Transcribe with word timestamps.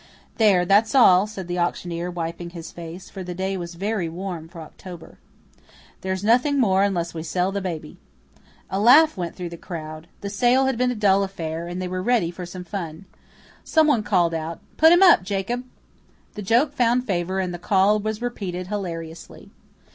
"There, 0.37 0.65
that's 0.65 0.95
all," 0.95 1.27
said 1.27 1.47
the 1.47 1.59
auctioneer, 1.59 2.09
wiping 2.09 2.49
his 2.49 2.71
face, 2.71 3.07
for 3.11 3.23
the 3.23 3.35
day 3.35 3.55
was 3.55 3.75
very 3.75 4.09
warm 4.09 4.47
for 4.47 4.61
October. 4.61 5.19
"There's 6.01 6.23
nothing 6.23 6.59
more 6.59 6.81
unless 6.81 7.13
we 7.13 7.21
sell 7.21 7.51
the 7.51 7.61
baby." 7.61 7.97
A 8.71 8.79
laugh 8.79 9.15
went 9.15 9.35
through 9.35 9.49
the 9.49 9.57
crowd. 9.57 10.07
The 10.21 10.29
sale 10.31 10.65
had 10.65 10.75
been 10.75 10.89
a 10.89 10.95
dull 10.95 11.21
affair, 11.21 11.67
and 11.67 11.79
they 11.79 11.87
were 11.87 12.01
ready 12.01 12.31
for 12.31 12.47
some 12.47 12.63
fun. 12.63 13.05
Someone 13.63 14.01
called 14.01 14.33
out, 14.33 14.59
"Put 14.75 14.91
him 14.91 15.03
up, 15.03 15.21
Jacob." 15.21 15.65
The 16.33 16.41
joke 16.41 16.73
found 16.73 17.05
favour 17.05 17.37
and 17.39 17.53
the 17.53 17.59
call 17.59 17.99
was 17.99 18.23
repeated 18.23 18.69
hilariously. 18.69 19.51